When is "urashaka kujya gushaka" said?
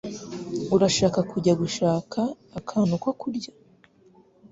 0.75-2.19